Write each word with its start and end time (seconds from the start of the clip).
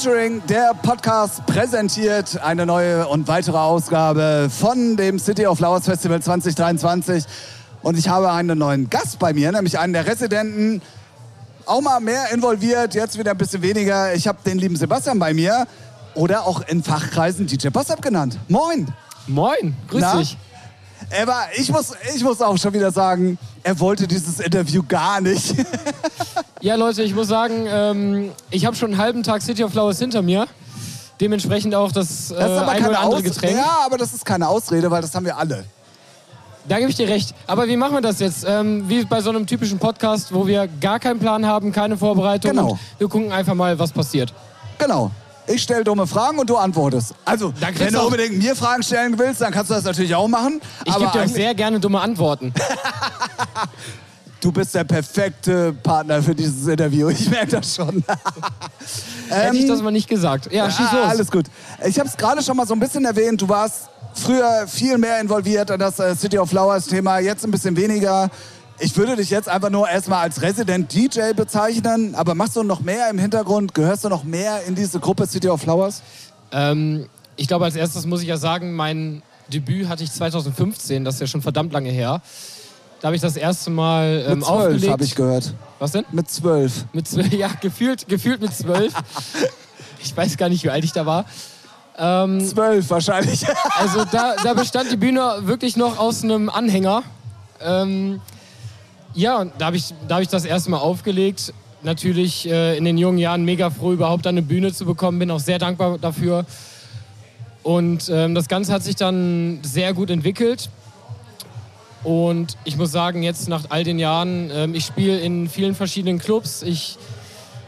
Featuring, 0.00 0.40
der 0.48 0.72
Podcast 0.82 1.44
präsentiert 1.44 2.40
eine 2.42 2.64
neue 2.64 3.06
und 3.06 3.28
weitere 3.28 3.58
Ausgabe 3.58 4.48
von 4.50 4.96
dem 4.96 5.18
City 5.18 5.46
of 5.46 5.58
Flowers 5.58 5.84
Festival 5.84 6.22
2023. 6.22 7.24
Und 7.82 7.98
ich 7.98 8.08
habe 8.08 8.30
einen 8.30 8.58
neuen 8.58 8.88
Gast 8.88 9.18
bei 9.18 9.34
mir, 9.34 9.52
nämlich 9.52 9.78
einen 9.78 9.92
der 9.92 10.06
Residenten. 10.06 10.80
Auch 11.66 11.82
mal 11.82 12.00
mehr 12.00 12.32
involviert, 12.32 12.94
jetzt 12.94 13.18
wieder 13.18 13.32
ein 13.32 13.36
bisschen 13.36 13.60
weniger. 13.60 14.14
Ich 14.14 14.26
habe 14.26 14.38
den 14.46 14.58
lieben 14.58 14.76
Sebastian 14.76 15.18
bei 15.18 15.34
mir. 15.34 15.66
Oder 16.14 16.46
auch 16.46 16.62
in 16.66 16.82
Fachkreisen 16.82 17.46
DJ 17.46 17.68
Bossab 17.68 18.00
genannt. 18.00 18.38
Moin! 18.48 18.88
Moin, 19.26 19.76
grüß 19.88 20.00
Na? 20.00 20.16
dich. 20.16 20.38
Aber 21.22 21.46
ich 21.56 21.70
muss, 21.70 21.92
ich 22.14 22.22
muss 22.22 22.40
auch 22.40 22.56
schon 22.56 22.72
wieder 22.72 22.90
sagen, 22.92 23.38
er 23.62 23.78
wollte 23.80 24.06
dieses 24.06 24.40
Interview 24.40 24.82
gar 24.86 25.20
nicht. 25.20 25.54
Ja, 26.62 26.74
Leute, 26.74 27.02
ich 27.02 27.14
muss 27.14 27.28
sagen, 27.28 27.66
ähm, 27.66 28.32
ich 28.50 28.66
habe 28.66 28.76
schon 28.76 28.90
einen 28.90 29.00
halben 29.00 29.22
Tag 29.22 29.40
City 29.40 29.64
of 29.64 29.72
Flowers 29.72 29.98
hinter 29.98 30.20
mir. 30.20 30.46
Dementsprechend 31.18 31.74
auch 31.74 31.90
das, 31.90 32.30
äh, 32.30 32.34
Das 32.34 32.50
ist 32.50 32.58
aber 32.58 32.72
ein 32.72 32.76
keine 32.82 32.90
oder 32.90 33.00
andere 33.00 33.16
Aus 33.16 33.24
Getränk. 33.24 33.56
Ja, 33.56 33.78
aber 33.86 33.96
das 33.96 34.12
ist 34.12 34.26
keine 34.26 34.46
Ausrede, 34.46 34.90
weil 34.90 35.00
das 35.00 35.14
haben 35.14 35.24
wir 35.24 35.38
alle. 35.38 35.64
Da 36.68 36.78
gebe 36.78 36.90
ich 36.90 36.96
dir 36.96 37.08
recht. 37.08 37.34
Aber 37.46 37.66
wie 37.66 37.78
machen 37.78 37.94
wir 37.94 38.02
das 38.02 38.20
jetzt? 38.20 38.44
Ähm, 38.46 38.86
wie 38.90 39.04
bei 39.06 39.22
so 39.22 39.30
einem 39.30 39.46
typischen 39.46 39.78
Podcast, 39.78 40.34
wo 40.34 40.46
wir 40.46 40.68
gar 40.82 41.00
keinen 41.00 41.18
Plan 41.18 41.46
haben, 41.46 41.72
keine 41.72 41.96
Vorbereitung. 41.96 42.50
Genau. 42.50 42.72
Und 42.72 42.80
wir 42.98 43.08
gucken 43.08 43.32
einfach 43.32 43.54
mal, 43.54 43.78
was 43.78 43.90
passiert. 43.90 44.34
Genau. 44.78 45.10
Ich 45.52 45.62
stelle 45.62 45.82
dumme 45.82 46.06
Fragen 46.06 46.38
und 46.38 46.48
du 46.48 46.56
antwortest. 46.56 47.14
Also, 47.24 47.52
wenn 47.76 47.92
du 47.92 48.00
unbedingt 48.02 48.38
mir 48.38 48.54
Fragen 48.54 48.82
stellen 48.82 49.18
willst, 49.18 49.40
dann 49.40 49.52
kannst 49.52 49.70
du 49.70 49.74
das 49.74 49.84
natürlich 49.84 50.14
auch 50.14 50.28
machen. 50.28 50.60
Ich 50.84 50.96
gebe 50.96 51.10
dir 51.10 51.22
auch 51.22 51.26
sehr 51.26 51.54
gerne 51.54 51.80
dumme 51.80 52.00
Antworten. 52.00 52.52
du 54.40 54.52
bist 54.52 54.74
der 54.76 54.84
perfekte 54.84 55.72
Partner 55.72 56.22
für 56.22 56.36
dieses 56.36 56.66
Interview. 56.68 57.08
Ich 57.08 57.28
merke 57.28 57.60
das 57.60 57.74
schon. 57.74 58.04
Hätte 59.28 59.56
ich 59.56 59.66
das 59.66 59.82
mal 59.82 59.90
nicht 59.90 60.08
gesagt. 60.08 60.52
Ja, 60.52 60.70
schieß 60.70 60.92
los. 60.92 61.06
Alles 61.06 61.30
gut. 61.30 61.46
Ich 61.84 61.98
habe 61.98 62.08
es 62.08 62.16
gerade 62.16 62.42
schon 62.42 62.56
mal 62.56 62.66
so 62.66 62.74
ein 62.74 62.80
bisschen 62.80 63.04
erwähnt. 63.04 63.42
Du 63.42 63.48
warst 63.48 63.88
früher 64.14 64.66
viel 64.68 64.98
mehr 64.98 65.20
involviert 65.20 65.70
in 65.70 65.80
das 65.80 65.98
äh, 65.98 66.14
City 66.14 66.38
of 66.38 66.48
Flowers 66.48 66.86
Thema, 66.86 67.18
jetzt 67.18 67.44
ein 67.44 67.50
bisschen 67.50 67.76
weniger. 67.76 68.30
Ich 68.82 68.96
würde 68.96 69.14
dich 69.16 69.28
jetzt 69.28 69.48
einfach 69.48 69.68
nur 69.68 69.88
erstmal 69.88 70.20
als 70.22 70.40
Resident 70.40 70.92
DJ 70.94 71.32
bezeichnen, 71.36 72.14
aber 72.14 72.34
machst 72.34 72.56
du 72.56 72.62
noch 72.62 72.80
mehr 72.80 73.10
im 73.10 73.18
Hintergrund? 73.18 73.74
Gehörst 73.74 74.04
du 74.04 74.08
noch 74.08 74.24
mehr 74.24 74.62
in 74.66 74.74
diese 74.74 75.00
Gruppe 75.00 75.26
City 75.26 75.48
of 75.48 75.60
Flowers? 75.60 76.02
Ähm, 76.50 77.06
ich 77.36 77.46
glaube, 77.46 77.66
als 77.66 77.76
erstes 77.76 78.06
muss 78.06 78.22
ich 78.22 78.28
ja 78.28 78.38
sagen, 78.38 78.74
mein 78.74 79.22
Debüt 79.48 79.88
hatte 79.88 80.02
ich 80.02 80.10
2015, 80.10 81.04
das 81.04 81.16
ist 81.16 81.20
ja 81.20 81.26
schon 81.26 81.42
verdammt 81.42 81.72
lange 81.74 81.90
her. 81.90 82.22
Da 83.00 83.06
habe 83.06 83.16
ich 83.16 83.22
das 83.22 83.36
erste 83.36 83.70
Mal 83.70 84.24
ähm, 84.26 84.38
Mit 84.38 84.46
zwölf 84.46 84.58
aufgelegt. 84.58 84.92
habe 84.92 85.04
ich 85.04 85.14
gehört. 85.14 85.54
Was 85.78 85.92
denn? 85.92 86.04
Mit 86.12 86.30
zwölf. 86.30 86.86
Mit 86.92 87.06
zwölf, 87.06 87.32
ja, 87.32 87.48
gefühlt, 87.60 88.08
gefühlt 88.08 88.40
mit 88.40 88.54
zwölf. 88.54 88.94
ich 90.02 90.16
weiß 90.16 90.36
gar 90.38 90.48
nicht, 90.48 90.64
wie 90.64 90.70
alt 90.70 90.84
ich 90.84 90.92
da 90.92 91.04
war. 91.04 91.26
Ähm, 91.98 92.40
Zwölf 92.46 92.88
wahrscheinlich. 92.88 93.44
also 93.78 94.04
da, 94.10 94.36
da 94.42 94.54
bestand 94.54 94.90
die 94.90 94.96
Bühne 94.96 95.40
wirklich 95.42 95.76
noch 95.76 95.98
aus 95.98 96.24
einem 96.24 96.48
Anhänger. 96.48 97.02
Ähm, 97.60 98.22
ja, 99.14 99.38
und 99.38 99.52
da 99.58 99.66
habe 99.66 99.76
ich, 99.76 99.94
da 100.08 100.16
hab 100.16 100.22
ich 100.22 100.28
das 100.28 100.44
erste 100.44 100.70
Mal 100.70 100.78
aufgelegt. 100.78 101.52
Natürlich 101.82 102.48
äh, 102.48 102.76
in 102.76 102.84
den 102.84 102.98
jungen 102.98 103.18
Jahren 103.18 103.44
mega 103.44 103.70
froh, 103.70 103.92
überhaupt 103.92 104.26
eine 104.26 104.42
Bühne 104.42 104.72
zu 104.72 104.84
bekommen. 104.84 105.18
Bin 105.18 105.30
auch 105.30 105.40
sehr 105.40 105.58
dankbar 105.58 105.98
dafür. 105.98 106.44
Und 107.62 108.08
ähm, 108.08 108.34
das 108.34 108.48
Ganze 108.48 108.72
hat 108.72 108.82
sich 108.82 108.96
dann 108.96 109.60
sehr 109.62 109.92
gut 109.94 110.10
entwickelt. 110.10 110.70
Und 112.02 112.56
ich 112.64 112.76
muss 112.76 112.92
sagen, 112.92 113.22
jetzt 113.22 113.48
nach 113.48 113.64
all 113.68 113.84
den 113.84 113.98
Jahren, 113.98 114.50
ähm, 114.52 114.74
ich 114.74 114.86
spiele 114.86 115.18
in 115.20 115.48
vielen 115.48 115.74
verschiedenen 115.74 116.18
Clubs. 116.18 116.62
Ich 116.62 116.96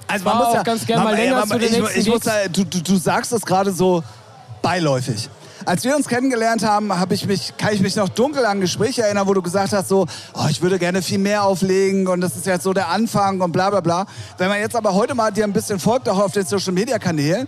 Also 0.06 0.24
war 0.24 0.48
auch 0.48 0.64
ganz 0.64 0.86
gern 0.86 1.04
mal 1.04 1.14
länger 1.14 1.46
zu 1.46 1.58
den 1.58 1.68
ich, 1.68 1.78
nächsten 1.78 2.00
ich 2.00 2.08
muss 2.08 2.20
da, 2.20 2.48
du, 2.50 2.64
du, 2.64 2.80
du 2.80 2.96
sagst 2.96 3.32
das 3.32 3.42
gerade 3.42 3.72
so 3.72 4.02
beiläufig. 4.62 5.28
Als 5.64 5.84
wir 5.84 5.94
uns 5.94 6.08
kennengelernt 6.08 6.64
haben, 6.64 6.98
hab 6.98 7.12
ich 7.12 7.26
mich, 7.26 7.56
kann 7.56 7.72
ich 7.72 7.80
mich 7.80 7.94
noch 7.94 8.08
dunkel 8.08 8.44
an 8.46 8.60
Gespräche 8.60 9.02
erinnern, 9.02 9.28
wo 9.28 9.34
du 9.34 9.42
gesagt 9.42 9.72
hast, 9.72 9.88
so, 9.88 10.06
oh, 10.34 10.46
ich 10.50 10.60
würde 10.60 10.78
gerne 10.78 11.02
viel 11.02 11.18
mehr 11.18 11.44
auflegen 11.44 12.08
und 12.08 12.20
das 12.20 12.36
ist 12.36 12.46
jetzt 12.46 12.64
so 12.64 12.72
der 12.72 12.88
Anfang 12.88 13.40
und 13.40 13.52
bla 13.52 13.70
bla 13.70 13.80
bla. 13.80 14.06
Wenn 14.38 14.48
man 14.48 14.58
jetzt 14.58 14.74
aber 14.74 14.94
heute 14.94 15.14
mal 15.14 15.30
dir 15.30 15.44
ein 15.44 15.52
bisschen 15.52 15.78
folgt, 15.78 16.08
auch 16.08 16.18
auf 16.18 16.32
den 16.32 16.44
Social 16.44 16.72
Media 16.72 16.98
Kanälen, 16.98 17.46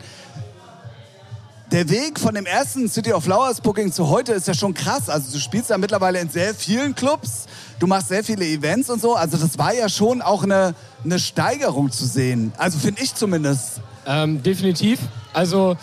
der 1.73 1.89
Weg 1.89 2.21
von 2.21 2.35
dem 2.35 2.47
ersten 2.47 2.89
City 2.89 3.13
of 3.13 3.25
Flowers 3.25 3.61
Booking 3.61 3.91
zu 3.91 4.09
heute 4.09 4.33
ist 4.33 4.47
ja 4.47 4.55
schon 4.55 4.75
krass. 4.75 5.09
Also 5.09 5.33
du 5.33 5.39
spielst 5.39 5.71
ja 5.71 5.79
mittlerweile 5.79 6.21
in 6.21 6.29
sehr 6.29 6.55
vielen 6.55 6.95
Clubs, 6.95 7.47
du 7.81 7.89
machst 7.89 8.09
sehr 8.09 8.23
viele 8.23 8.45
Events 8.45 8.91
und 8.91 9.01
so. 9.01 9.17
Also 9.17 9.37
das 9.39 9.59
war 9.59 9.75
ja 9.75 9.89
schon 9.89 10.23
auch 10.23 10.45
eine, 10.45 10.77
eine 11.05 11.19
Steigerung 11.19 11.91
zu 11.91 12.07
sehen. 12.07 12.53
Also 12.59 12.79
finde 12.79 13.03
ich 13.03 13.15
zumindest. 13.17 13.81
Ähm, 14.07 14.43
definitiv. 14.43 15.01
Also 15.33 15.77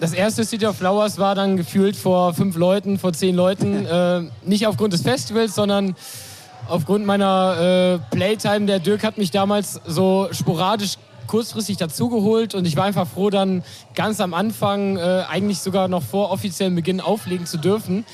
das 0.00 0.14
erste 0.14 0.44
City 0.44 0.66
of 0.66 0.76
Flowers 0.76 1.18
war 1.18 1.34
dann 1.34 1.56
gefühlt 1.56 1.94
vor 1.94 2.32
fünf 2.32 2.56
Leuten, 2.56 2.98
vor 2.98 3.12
zehn 3.12 3.34
Leuten. 3.34 3.86
äh, 3.86 4.22
nicht 4.44 4.66
aufgrund 4.66 4.94
des 4.94 5.02
Festivals, 5.02 5.54
sondern 5.54 5.94
aufgrund 6.68 7.04
meiner 7.04 8.00
äh, 8.10 8.14
Playtime. 8.14 8.66
Der 8.66 8.78
Dirk 8.78 9.04
hat 9.04 9.18
mich 9.18 9.30
damals 9.30 9.80
so 9.86 10.28
sporadisch 10.32 10.96
kurzfristig 11.26 11.76
dazugeholt 11.76 12.54
und 12.54 12.66
ich 12.66 12.76
war 12.76 12.84
einfach 12.84 13.06
froh, 13.06 13.30
dann 13.30 13.62
ganz 13.94 14.20
am 14.20 14.34
Anfang, 14.34 14.96
äh, 14.96 15.24
eigentlich 15.28 15.60
sogar 15.60 15.86
noch 15.86 16.02
vor 16.02 16.30
offiziellem 16.32 16.74
Beginn 16.74 17.00
auflegen 17.00 17.46
zu 17.46 17.58
dürfen. 17.58 18.04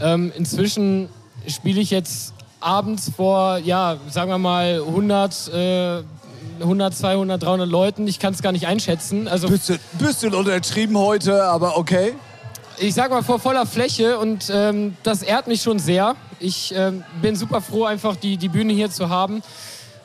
Ähm, 0.00 0.32
inzwischen 0.36 1.08
spiele 1.46 1.80
ich 1.80 1.90
jetzt 1.90 2.34
abends 2.60 3.12
vor, 3.14 3.58
ja, 3.58 3.98
sagen 4.10 4.30
wir 4.30 4.38
mal 4.38 4.80
100, 4.80 5.48
äh, 5.48 6.02
100, 6.60 6.94
200, 6.94 7.42
300 7.42 7.68
Leuten. 7.68 8.06
Ich 8.06 8.18
kann 8.18 8.32
es 8.32 8.42
gar 8.42 8.52
nicht 8.52 8.66
einschätzen. 8.66 9.28
Also 9.28 9.48
Bisschen, 9.48 9.78
bisschen 9.98 10.34
untertrieben 10.34 10.98
heute, 10.98 11.44
aber 11.44 11.78
okay. 11.78 12.14
ich 12.78 12.94
sag 12.94 13.10
mal 13.10 13.22
vor 13.22 13.38
voller 13.38 13.66
Fläche 13.66 14.18
und 14.18 14.50
ähm, 14.52 14.96
das 15.02 15.22
ehrt 15.22 15.46
mich 15.46 15.62
schon 15.62 15.78
sehr. 15.78 16.16
Ich 16.38 16.74
ähm, 16.76 17.04
bin 17.22 17.36
super 17.36 17.60
froh, 17.60 17.84
einfach 17.84 18.16
die, 18.16 18.36
die 18.36 18.48
Bühne 18.48 18.72
hier 18.72 18.90
zu 18.90 19.08
haben. 19.08 19.42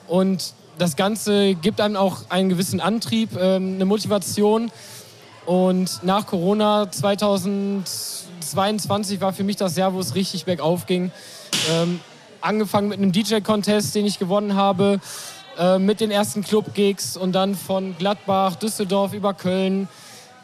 Und 0.07 0.53
das 0.77 0.95
Ganze 0.95 1.55
gibt 1.55 1.81
einem 1.81 1.95
auch 1.95 2.29
einen 2.29 2.49
gewissen 2.49 2.79
Antrieb, 2.79 3.31
ähm, 3.39 3.75
eine 3.75 3.85
Motivation. 3.85 4.71
Und 5.45 6.03
nach 6.03 6.27
Corona 6.27 6.91
2022 6.91 9.21
war 9.21 9.33
für 9.33 9.43
mich 9.43 9.57
das 9.57 9.75
Jahr, 9.75 9.93
wo 9.93 9.99
es 9.99 10.15
richtig 10.15 10.45
bergauf 10.45 10.85
ging. 10.85 11.11
Ähm, 11.71 11.99
angefangen 12.41 12.89
mit 12.89 12.99
einem 12.99 13.11
DJ-Contest, 13.11 13.95
den 13.95 14.05
ich 14.05 14.19
gewonnen 14.19 14.55
habe, 14.55 14.99
äh, 15.61 15.77
mit 15.77 16.01
den 16.01 16.09
ersten 16.09 16.43
Club-Gigs 16.43 17.15
und 17.17 17.33
dann 17.33 17.53
von 17.55 17.95
Gladbach, 17.97 18.55
Düsseldorf 18.55 19.13
über 19.13 19.33
Köln 19.35 19.87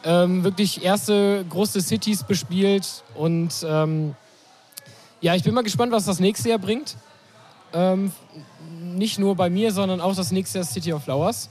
ähm, 0.04 0.44
wirklich 0.44 0.84
erste 0.84 1.44
große 1.50 1.80
Cities 1.80 2.22
bespielt. 2.22 3.02
Und 3.16 3.50
ähm, 3.68 4.14
ja, 5.20 5.34
ich 5.34 5.42
bin 5.42 5.52
mal 5.54 5.64
gespannt, 5.64 5.90
was 5.90 6.04
das 6.04 6.20
nächste 6.20 6.50
Jahr 6.50 6.58
bringt. 6.60 6.96
Ähm, 7.72 8.12
nicht 8.80 9.18
nur 9.18 9.34
bei 9.34 9.50
mir, 9.50 9.72
sondern 9.72 10.00
auch 10.00 10.14
das 10.14 10.30
nächste 10.30 10.58
Jahr 10.58 10.64
City 10.66 10.92
of 10.92 11.02
Flowers. 11.02 11.48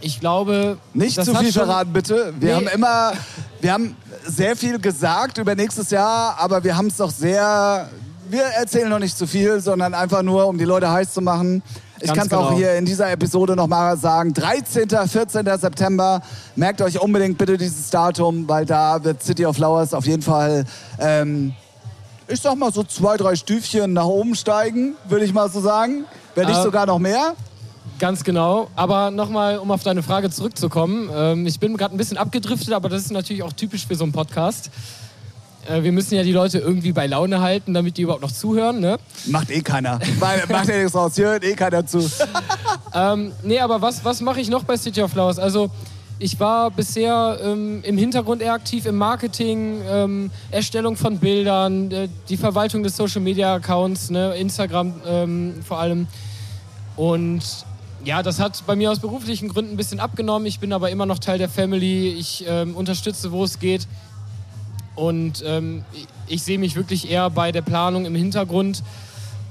Ich 0.00 0.20
glaube, 0.20 0.78
Nicht 0.94 1.22
zu 1.22 1.34
viel 1.34 1.52
verraten, 1.52 1.92
bitte. 1.92 2.32
Wir 2.38 2.50
Nee. 2.50 2.54
haben 2.54 2.68
immer, 2.68 3.12
wir 3.60 3.72
haben 3.72 3.96
sehr 4.24 4.54
viel 4.54 4.78
gesagt 4.78 5.38
über 5.38 5.56
nächstes 5.56 5.90
Jahr, 5.90 6.36
aber 6.38 6.62
wir 6.62 6.76
haben 6.76 6.86
es 6.86 6.98
doch 6.98 7.10
sehr, 7.10 7.88
wir 8.30 8.44
erzählen 8.44 8.88
noch 8.88 9.00
nicht 9.00 9.18
zu 9.18 9.26
viel, 9.26 9.58
sondern 9.60 9.94
einfach 9.94 10.22
nur, 10.22 10.46
um 10.46 10.56
die 10.56 10.64
Leute 10.64 10.88
heiß 10.88 11.12
zu 11.12 11.20
machen. 11.20 11.62
Ich 12.00 12.12
kann 12.12 12.26
es 12.26 12.32
auch 12.32 12.48
genau. 12.48 12.58
hier 12.58 12.74
in 12.74 12.84
dieser 12.84 13.10
Episode 13.10 13.56
nochmal 13.56 13.96
sagen. 13.96 14.32
13., 14.34 14.88
14. 14.88 15.46
September. 15.58 16.22
Merkt 16.56 16.80
euch 16.80 17.00
unbedingt 17.00 17.38
bitte 17.38 17.56
dieses 17.56 17.90
Datum, 17.90 18.48
weil 18.48 18.64
da 18.64 19.02
wird 19.02 19.22
City 19.22 19.46
of 19.46 19.56
Flowers 19.56 19.94
auf 19.94 20.06
jeden 20.06 20.22
Fall, 20.22 20.64
ähm, 20.98 21.54
ich 22.28 22.40
sag 22.40 22.56
mal 22.56 22.72
so 22.72 22.84
zwei, 22.84 23.16
drei 23.16 23.34
Stüfchen 23.36 23.92
nach 23.92 24.04
oben 24.04 24.34
steigen, 24.34 24.94
würde 25.08 25.24
ich 25.24 25.32
mal 25.32 25.50
so 25.50 25.60
sagen. 25.60 26.04
Wenn 26.34 26.46
nicht 26.46 26.58
Äh, 26.58 26.62
sogar 26.62 26.86
noch 26.86 26.98
mehr. 26.98 27.34
Ganz 27.98 28.22
genau. 28.22 28.68
Aber 28.76 29.10
nochmal, 29.10 29.58
um 29.58 29.70
auf 29.70 29.82
deine 29.82 30.02
Frage 30.02 30.30
zurückzukommen. 30.30 31.10
Ähm, 31.12 31.46
ich 31.46 31.58
bin 31.58 31.76
gerade 31.76 31.94
ein 31.94 31.98
bisschen 31.98 32.16
abgedriftet, 32.16 32.72
aber 32.72 32.88
das 32.88 33.02
ist 33.02 33.12
natürlich 33.12 33.42
auch 33.42 33.52
typisch 33.52 33.86
für 33.86 33.96
so 33.96 34.04
einen 34.04 34.12
Podcast. 34.12 34.70
Äh, 35.66 35.82
wir 35.82 35.92
müssen 35.92 36.14
ja 36.14 36.22
die 36.22 36.32
Leute 36.32 36.58
irgendwie 36.58 36.92
bei 36.92 37.06
Laune 37.06 37.40
halten, 37.40 37.74
damit 37.74 37.96
die 37.96 38.02
überhaupt 38.02 38.22
noch 38.22 38.32
zuhören. 38.32 38.80
Ne? 38.80 38.98
Macht 39.26 39.50
eh 39.50 39.60
keiner. 39.60 39.98
Macht 40.48 40.68
ja 40.68 40.76
nichts 40.76 40.94
raus. 40.94 41.14
Hier 41.14 41.28
hört 41.28 41.44
eh 41.44 41.54
keiner 41.54 41.86
zu. 41.86 42.08
Ähm, 42.94 43.32
nee, 43.42 43.60
aber 43.60 43.82
was, 43.82 44.02
was 44.04 44.22
mache 44.22 44.40
ich 44.40 44.48
noch 44.48 44.64
bei 44.64 44.76
City 44.76 45.02
of 45.02 45.12
Flowers? 45.12 45.38
Also, 45.38 45.70
ich 46.18 46.40
war 46.40 46.70
bisher 46.70 47.38
ähm, 47.42 47.80
im 47.84 47.96
Hintergrund 47.96 48.42
eher 48.42 48.54
aktiv 48.54 48.86
im 48.86 48.96
Marketing, 48.96 49.82
ähm, 49.86 50.30
Erstellung 50.50 50.96
von 50.96 51.18
Bildern, 51.18 51.90
äh, 51.92 52.08
die 52.28 52.36
Verwaltung 52.36 52.82
des 52.82 52.96
Social 52.96 53.20
Media 53.20 53.54
Accounts, 53.54 54.10
ne, 54.10 54.34
Instagram 54.34 54.94
ähm, 55.06 55.54
vor 55.62 55.78
allem. 55.78 56.08
Und 56.96 57.42
ja, 58.04 58.22
das 58.22 58.40
hat 58.40 58.64
bei 58.66 58.74
mir 58.74 58.90
aus 58.90 58.98
beruflichen 58.98 59.48
Gründen 59.48 59.74
ein 59.74 59.76
bisschen 59.76 60.00
abgenommen. 60.00 60.46
Ich 60.46 60.58
bin 60.58 60.72
aber 60.72 60.90
immer 60.90 61.06
noch 61.06 61.18
Teil 61.18 61.38
der 61.38 61.48
Family. 61.48 62.08
Ich 62.08 62.44
ähm, 62.48 62.74
unterstütze, 62.74 63.30
wo 63.30 63.44
es 63.44 63.58
geht. 63.60 63.86
Und 64.98 65.44
ähm, 65.46 65.84
ich, 66.26 66.42
sehe 66.42 66.58
mich 66.58 66.74
wirklich 66.74 67.08
eher 67.08 67.30
bei 67.30 67.52
der 67.52 67.62
Planung 67.62 68.04
im 68.04 68.16
Hintergrund 68.16 68.82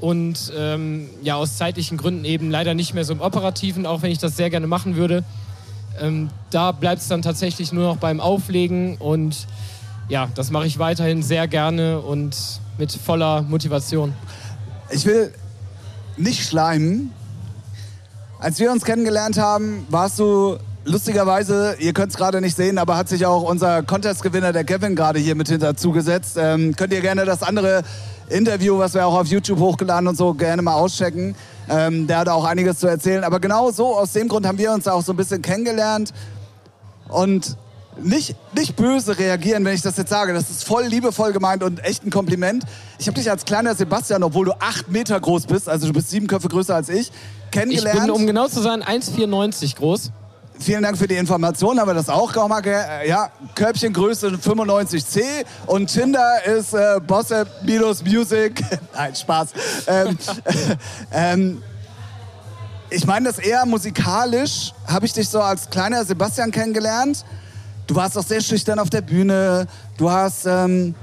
und 0.02 0.52
ähm, 0.56 1.10
ja, 1.24 1.36
aus 1.36 1.56
zeitlichen 1.56 1.98
Gründen 1.98 2.26
eben 2.26 2.52
leider 2.52 2.74
nicht 2.74 2.94
mehr 2.94 3.06
so 3.06 3.14
im 3.14 3.22
Operativen, 3.22 3.86
auch 3.86 4.02
wenn 4.02 4.12
ich 4.12 4.18
das 4.18 4.36
sehr 4.36 4.50
gerne 4.50 4.68
machen 4.68 4.98
würde. 4.98 5.24
Ähm, 6.00 6.30
da 6.50 6.74
bleibt 6.74 7.02
es 7.02 7.08
dann 7.08 7.22
tatsächlich 7.22 7.72
nur 7.72 7.86
noch 7.86 7.98
beim 7.98 8.20
Auflegen 8.20 8.98
und 8.98 9.48
ja, 10.10 10.28
das 10.36 10.52
mache 10.52 10.68
ich 10.68 10.80
weiterhin 10.80 11.24
sehr 11.24 11.48
gerne 11.48 12.02
und 12.02 12.36
mit 12.78 12.92
voller 12.92 13.42
Motivation. 13.42 14.14
Ich 14.92 15.06
will 15.06 15.34
nicht 16.18 16.46
schleimen. 16.46 17.12
Als 18.40 18.60
wir 18.60 18.72
uns 18.72 18.84
kennengelernt 18.84 19.38
haben, 19.38 19.88
warst 19.90 20.20
du 20.20 20.58
lustigerweise, 20.88 21.76
ihr 21.80 21.94
könnt 21.94 22.12
es 22.12 22.18
gerade 22.18 22.42
nicht 22.42 22.56
sehen, 22.56 22.78
aber 22.78 22.98
hat 22.98 23.10
sich 23.10 23.26
auch 23.26 23.44
unser 23.44 23.84
Contest-Gewinner, 23.84 24.54
der 24.54 24.64
Kevin, 24.64 24.96
gerade 24.96 25.20
hier 25.20 25.36
mit 25.36 25.50
hinterzugesetzt. 25.50 26.38
Ähm, 26.40 26.76
könnt 26.76 26.94
ihr 26.94 27.02
gerne 27.02 27.26
das 27.26 27.44
andere 27.44 27.84
Interview, 28.30 28.78
was 28.78 28.94
wir 28.94 29.06
auch 29.06 29.20
auf 29.20 29.28
YouTube 29.28 29.60
hochgeladen 29.60 30.08
und 30.08 30.18
so, 30.18 30.34
gerne 30.34 30.62
mal 30.62 30.74
auschecken. 30.74 31.36
Ähm, 31.70 32.08
der 32.08 32.20
hat 32.20 32.30
auch 32.30 32.46
einiges 32.46 32.80
zu 32.80 32.88
erzählen. 32.88 33.24
Aber 33.24 33.40
genau 33.40 33.72
so, 33.72 33.96
aus 33.96 34.14
dem 34.14 34.28
Grund 34.28 34.46
haben 34.46 34.58
wir 34.58 34.72
uns 34.72 34.88
auch 34.88 35.04
so 35.04 35.14
ein 35.14 35.18
bisschen 35.18 35.42
kennengelernt. 35.42 36.14
Und 37.10 37.58
nicht, 38.02 38.36
nicht 38.56 38.76
böse 38.76 39.18
reagieren, 39.18 39.66
wenn 39.66 39.74
ich 39.74 39.82
das 39.82 39.98
jetzt 39.98 40.10
sage. 40.10 40.34
Das 40.34 40.50
ist 40.50 40.64
voll 40.64 40.86
liebevoll 40.86 41.34
gemeint 41.34 41.64
und 41.64 41.84
echt 41.84 42.06
ein 42.06 42.12
Kompliment. 42.12 42.64
Ich 43.00 43.08
habe 43.08 43.18
dich 43.18 43.30
als 43.30 43.44
kleiner 43.46 43.76
Sebastian, 43.76 44.24
obwohl 44.24 44.46
du 44.46 44.54
acht 44.60 44.90
Meter 44.90 45.20
groß 45.20 45.48
bist, 45.48 45.68
also 45.68 45.88
du 45.88 45.94
bist 45.94 46.10
sieben 46.10 46.28
Köpfe 46.28 46.48
größer 46.48 46.76
als 46.76 46.90
ich, 46.90 47.12
kennengelernt. 47.52 48.00
Ich 48.00 48.06
bin, 48.06 48.12
um 48.12 48.28
genau 48.28 48.48
zu 48.48 48.62
sein, 48.62 48.84
1,94 48.84 49.78
groß. 49.78 50.12
Vielen 50.60 50.82
Dank 50.82 50.98
für 50.98 51.08
die 51.08 51.16
Information, 51.16 51.80
haben 51.80 51.88
wir 51.88 51.94
das 51.94 52.10
auch 52.10 52.34
mal 52.48 52.66
äh, 52.66 53.08
Ja, 53.08 53.30
Körbchengröße 53.54 54.30
95C 54.30 55.22
und 55.68 55.88
Tinder 55.88 56.44
ist 56.46 56.74
äh, 56.74 57.00
Bosse-Music. 57.06 58.64
Nein, 58.94 59.16
Spaß. 59.16 59.50
ähm, 59.88 60.18
ähm, 61.12 61.64
ich 62.90 63.06
meine 63.06 63.28
das 63.28 63.38
eher 63.38 63.66
musikalisch, 63.66 64.74
habe 64.88 65.06
ich 65.06 65.14
dich 65.14 65.30
so 65.30 65.42
als 65.42 65.70
kleiner 65.70 66.04
Sebastian 66.06 66.52
kennengelernt. 66.52 67.24
Du 67.86 67.96
warst 67.96 68.18
auch 68.18 68.24
sehr 68.24 68.42
schüchtern 68.42 68.80
auf 68.80 68.90
der 68.90 69.02
Bühne. 69.02 69.68
Du 69.98 70.10
hast 70.10 70.46
ähm, 70.46 70.96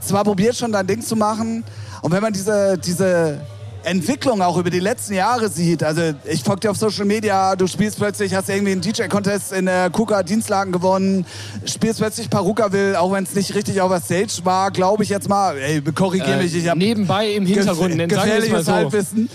zwar 0.00 0.24
probiert 0.24 0.56
schon 0.56 0.72
dein 0.72 0.86
Ding 0.86 1.02
zu 1.02 1.14
machen. 1.14 1.64
Und 2.02 2.12
wenn 2.12 2.22
man 2.22 2.32
diese, 2.32 2.76
diese 2.78 3.40
Entwicklung 3.86 4.42
auch 4.42 4.56
über 4.56 4.68
die 4.68 4.80
letzten 4.80 5.14
Jahre 5.14 5.48
sieht, 5.48 5.84
also 5.84 6.02
ich 6.24 6.42
folge 6.42 6.62
dir 6.62 6.70
auf 6.72 6.76
Social 6.76 7.04
Media, 7.04 7.54
du 7.54 7.68
spielst 7.68 7.98
plötzlich, 7.98 8.34
hast 8.34 8.48
irgendwie 8.48 8.72
einen 8.72 8.80
DJ-Contest 8.80 9.52
in 9.52 9.66
der 9.66 9.90
KUKA 9.90 10.24
Dienstlagen 10.24 10.72
gewonnen, 10.72 11.24
spielst 11.64 12.00
plötzlich 12.00 12.28
Paruka 12.28 12.72
will, 12.72 12.96
auch 12.96 13.12
wenn 13.12 13.22
es 13.22 13.36
nicht 13.36 13.54
richtig 13.54 13.80
auf 13.80 13.92
der 13.92 14.00
Stage 14.00 14.44
war, 14.44 14.72
glaube 14.72 15.04
ich 15.04 15.08
jetzt 15.08 15.28
mal, 15.28 15.56
ey, 15.56 15.80
korrigiere 15.82 16.32
äh, 16.32 16.42
mich, 16.42 16.52
ich 16.56 16.68
habe 16.68 16.80
nebenbei 16.80 17.30
im 17.30 17.46
Hintergrund, 17.46 17.96
gef 17.96 18.08
gefährliches 18.08 18.66
so. 18.66 18.72
Halbwissen. 18.72 19.28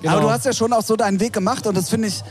Genau. 0.00 0.12
Aber 0.14 0.22
du 0.22 0.30
hast 0.30 0.46
ja 0.46 0.54
schon 0.54 0.72
auch 0.72 0.82
so 0.82 0.96
deinen 0.96 1.20
Weg 1.20 1.34
gemacht 1.34 1.66
und 1.66 1.76
das 1.76 1.90
finde 1.90 2.08
ich 2.08 2.22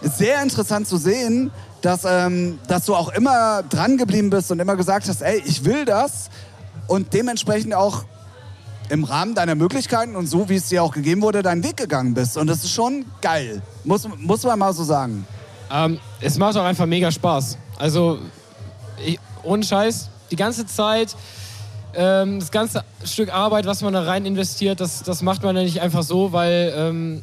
sehr 0.00 0.42
interessant 0.42 0.88
zu 0.88 0.96
sehen, 0.96 1.50
dass, 1.82 2.04
ähm, 2.06 2.58
dass 2.66 2.86
du 2.86 2.94
auch 2.94 3.12
immer 3.12 3.62
dran 3.62 3.98
geblieben 3.98 4.30
bist 4.30 4.50
und 4.50 4.58
immer 4.58 4.76
gesagt 4.76 5.06
hast, 5.06 5.20
ey, 5.20 5.42
ich 5.44 5.66
will 5.66 5.84
das 5.84 6.30
und 6.86 7.12
dementsprechend 7.12 7.74
auch 7.74 8.04
im 8.88 9.04
Rahmen 9.04 9.34
deiner 9.34 9.54
Möglichkeiten 9.54 10.16
und 10.16 10.26
so, 10.26 10.48
wie 10.48 10.56
es 10.56 10.68
dir 10.68 10.82
auch 10.82 10.92
gegeben 10.92 11.22
wurde, 11.22 11.42
deinen 11.42 11.64
Weg 11.64 11.76
gegangen 11.76 12.14
bist. 12.14 12.36
Und 12.36 12.46
das 12.46 12.64
ist 12.64 12.70
schon 12.72 13.04
geil, 13.20 13.62
muss, 13.84 14.08
muss 14.18 14.42
man 14.44 14.58
mal 14.58 14.72
so 14.72 14.84
sagen. 14.84 15.26
Ähm, 15.72 15.98
es 16.20 16.38
macht 16.38 16.56
auch 16.56 16.64
einfach 16.64 16.86
mega 16.86 17.10
Spaß. 17.10 17.58
Also, 17.78 18.18
ich, 19.04 19.18
ohne 19.42 19.64
Scheiß, 19.64 20.08
die 20.30 20.36
ganze 20.36 20.66
Zeit, 20.66 21.16
ähm, 21.94 22.40
das 22.40 22.50
ganze 22.50 22.84
Stück 23.04 23.32
Arbeit, 23.32 23.66
was 23.66 23.82
man 23.82 23.92
da 23.92 24.02
rein 24.02 24.26
investiert, 24.26 24.80
das, 24.80 25.02
das 25.02 25.22
macht 25.22 25.42
man 25.42 25.56
ja 25.56 25.62
nicht 25.62 25.80
einfach 25.80 26.02
so, 26.02 26.32
weil, 26.32 26.72
ähm, 26.76 27.22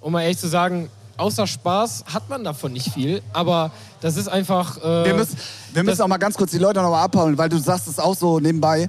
um 0.00 0.12
mal 0.12 0.22
ehrlich 0.22 0.38
zu 0.38 0.48
sagen, 0.48 0.90
außer 1.16 1.46
Spaß 1.46 2.04
hat 2.12 2.28
man 2.28 2.42
davon 2.44 2.72
nicht 2.72 2.92
viel, 2.92 3.22
aber 3.32 3.70
das 4.00 4.16
ist 4.16 4.28
einfach. 4.28 4.78
Äh, 4.78 5.06
wir 5.06 5.14
müssen, 5.14 5.36
wir 5.72 5.84
müssen 5.84 6.02
auch 6.02 6.08
mal 6.08 6.18
ganz 6.18 6.36
kurz 6.36 6.50
die 6.50 6.58
Leute 6.58 6.82
noch 6.82 6.90
mal 6.90 7.02
abhauen, 7.02 7.38
weil 7.38 7.48
du 7.48 7.58
sagst 7.58 7.86
es 7.86 7.98
auch 7.98 8.14
so 8.14 8.40
nebenbei. 8.40 8.88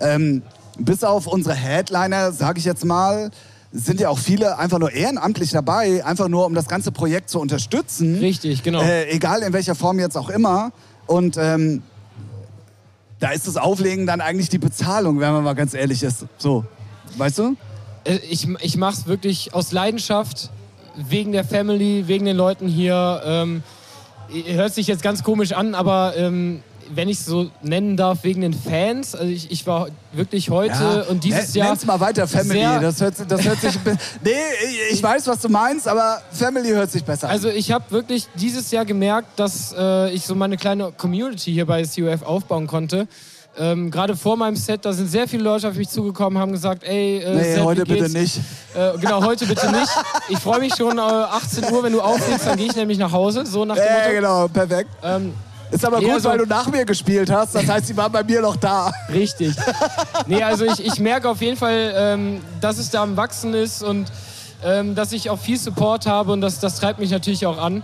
Ähm, 0.00 0.42
bis 0.78 1.04
auf 1.04 1.26
unsere 1.26 1.54
Headliner, 1.54 2.32
sage 2.32 2.58
ich 2.58 2.64
jetzt 2.64 2.84
mal, 2.84 3.30
sind 3.72 4.00
ja 4.00 4.08
auch 4.08 4.18
viele 4.18 4.58
einfach 4.58 4.78
nur 4.78 4.92
ehrenamtlich 4.92 5.50
dabei, 5.50 6.04
einfach 6.04 6.28
nur 6.28 6.46
um 6.46 6.54
das 6.54 6.68
ganze 6.68 6.92
Projekt 6.92 7.28
zu 7.28 7.40
unterstützen. 7.40 8.18
Richtig, 8.18 8.62
genau. 8.62 8.80
Äh, 8.80 9.10
egal 9.10 9.42
in 9.42 9.52
welcher 9.52 9.74
Form 9.74 9.98
jetzt 9.98 10.16
auch 10.16 10.30
immer. 10.30 10.70
Und 11.06 11.36
ähm, 11.36 11.82
da 13.18 13.30
ist 13.30 13.48
das 13.48 13.56
Auflegen 13.56 14.06
dann 14.06 14.20
eigentlich 14.20 14.48
die 14.48 14.58
Bezahlung, 14.58 15.18
wenn 15.18 15.32
man 15.32 15.42
mal 15.42 15.54
ganz 15.54 15.74
ehrlich 15.74 16.02
ist. 16.02 16.26
So, 16.38 16.64
weißt 17.16 17.38
du? 17.38 17.56
Äh, 18.04 18.18
ich, 18.30 18.48
ich 18.60 18.76
mache 18.76 18.94
es 18.94 19.06
wirklich 19.06 19.54
aus 19.54 19.72
Leidenschaft 19.72 20.50
wegen 20.96 21.32
der 21.32 21.44
Family, 21.44 22.04
wegen 22.06 22.24
den 22.24 22.36
Leuten 22.36 22.68
hier. 22.68 23.22
Ähm, 23.24 23.62
hört 24.46 24.72
sich 24.72 24.86
jetzt 24.86 25.02
ganz 25.02 25.24
komisch 25.24 25.52
an, 25.52 25.74
aber 25.74 26.14
ähm, 26.16 26.62
wenn 26.94 27.08
ich 27.08 27.18
es 27.18 27.26
so 27.26 27.50
nennen 27.62 27.96
darf, 27.96 28.24
wegen 28.24 28.40
den 28.40 28.54
Fans. 28.54 29.14
Also 29.14 29.30
ich, 29.30 29.50
ich 29.50 29.66
war 29.66 29.88
wirklich 30.12 30.50
heute 30.50 30.74
ja, 30.74 31.02
und 31.08 31.24
dieses 31.24 31.54
Jahr. 31.54 31.68
Nenn's 31.68 31.84
mal 31.84 32.00
weiter 32.00 32.26
Family. 32.26 32.60
Das 32.80 33.00
hört, 33.00 33.14
das 33.28 33.44
hört 33.44 33.60
sich. 33.60 33.74
nee, 34.24 34.30
ich 34.90 35.02
weiß, 35.02 35.26
was 35.26 35.40
du 35.40 35.48
meinst, 35.48 35.88
aber 35.88 36.20
Family 36.32 36.70
hört 36.70 36.90
sich 36.90 37.04
besser 37.04 37.28
an. 37.28 37.32
Also 37.32 37.48
ich 37.48 37.72
habe 37.72 37.84
wirklich 37.90 38.26
dieses 38.34 38.70
Jahr 38.70 38.84
gemerkt, 38.84 39.38
dass 39.38 39.74
äh, 39.76 40.10
ich 40.10 40.24
so 40.26 40.34
meine 40.34 40.56
kleine 40.56 40.92
Community 40.92 41.52
hier 41.52 41.66
bei 41.66 41.84
CUF 41.84 42.22
aufbauen 42.22 42.66
konnte. 42.66 43.08
Ähm, 43.56 43.90
Gerade 43.90 44.16
vor 44.16 44.36
meinem 44.36 44.56
Set, 44.56 44.84
da 44.84 44.92
sind 44.92 45.08
sehr 45.08 45.28
viele 45.28 45.44
Leute 45.44 45.68
auf 45.68 45.76
mich 45.76 45.88
zugekommen, 45.88 46.38
haben 46.38 46.52
gesagt, 46.52 46.82
ey, 46.82 47.18
äh, 47.18 47.34
nee, 47.34 47.54
Set, 47.54 47.62
heute 47.62 47.84
bitte 47.84 48.10
nicht. 48.10 48.38
Äh, 48.74 48.98
genau, 48.98 49.22
heute 49.22 49.46
bitte 49.46 49.70
nicht. 49.70 49.90
Ich 50.28 50.38
freue 50.38 50.58
mich 50.58 50.74
schon, 50.74 50.98
äh, 50.98 51.00
18 51.00 51.72
Uhr, 51.72 51.82
wenn 51.84 51.92
du 51.92 52.00
auflegst, 52.00 52.46
dann 52.46 52.56
gehe 52.56 52.66
ich 52.66 52.74
nämlich 52.74 52.98
nach 52.98 53.12
Hause. 53.12 53.46
So 53.46 53.64
nach 53.64 53.76
dem 53.76 53.84
Ja, 53.84 54.10
genau, 54.10 54.48
perfekt. 54.48 54.90
Ähm, 55.04 55.34
ist 55.70 55.84
aber 55.84 55.98
nee, 55.98 56.04
gut, 56.04 56.14
also, 56.14 56.28
weil 56.28 56.38
du 56.38 56.46
nach 56.46 56.68
mir 56.68 56.84
gespielt 56.84 57.30
hast. 57.30 57.54
Das 57.54 57.68
heißt, 57.68 57.86
sie 57.86 57.96
waren 57.96 58.12
bei 58.12 58.22
mir 58.22 58.40
noch 58.40 58.56
da. 58.56 58.92
Richtig. 59.12 59.54
Nee, 60.26 60.42
also 60.42 60.64
ich, 60.64 60.84
ich 60.84 60.98
merke 61.00 61.28
auf 61.28 61.40
jeden 61.40 61.56
Fall, 61.56 61.92
ähm, 61.96 62.40
dass 62.60 62.78
es 62.78 62.90
da 62.90 63.02
am 63.02 63.16
Wachsen 63.16 63.54
ist 63.54 63.82
und 63.82 64.06
ähm, 64.64 64.94
dass 64.94 65.12
ich 65.12 65.30
auch 65.30 65.38
viel 65.38 65.58
Support 65.58 66.06
habe 66.06 66.32
und 66.32 66.40
das, 66.40 66.60
das 66.60 66.80
treibt 66.80 66.98
mich 66.98 67.10
natürlich 67.10 67.46
auch 67.46 67.58
an. 67.58 67.82